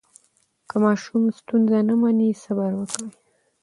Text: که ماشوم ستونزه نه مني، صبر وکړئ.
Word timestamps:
که 0.69 0.75
ماشوم 0.83 1.23
ستونزه 1.39 1.77
نه 1.87 1.95
مني، 2.01 2.29
صبر 2.43 2.71
وکړئ. 2.75 3.09